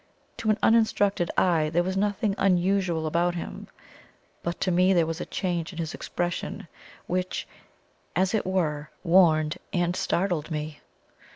To 0.37 0.49
an 0.49 0.57
uninstructed 0.63 1.29
eye 1.37 1.69
there 1.69 1.83
was 1.83 1.95
nothing 1.95 2.33
unusual 2.39 3.05
about 3.05 3.35
him; 3.35 3.67
but 4.41 4.59
to 4.61 4.71
me 4.71 4.93
there 4.93 5.05
was 5.05 5.21
a 5.21 5.27
change 5.27 5.71
in 5.73 5.77
his 5.77 5.93
expression 5.93 6.67
which, 7.05 7.47
as 8.15 8.33
it 8.33 8.43
were, 8.47 8.89
warned 9.03 9.59
and 9.71 9.95
startled 9.95 10.49
me. 10.49 10.79